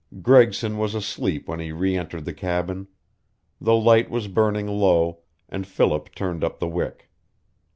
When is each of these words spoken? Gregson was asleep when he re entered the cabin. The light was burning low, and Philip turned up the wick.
Gregson 0.23 0.79
was 0.79 0.95
asleep 0.95 1.47
when 1.47 1.59
he 1.59 1.71
re 1.71 1.95
entered 1.95 2.25
the 2.25 2.33
cabin. 2.33 2.87
The 3.59 3.75
light 3.75 4.09
was 4.09 4.27
burning 4.27 4.65
low, 4.65 5.19
and 5.47 5.67
Philip 5.67 6.15
turned 6.15 6.43
up 6.43 6.57
the 6.59 6.67
wick. 6.67 7.11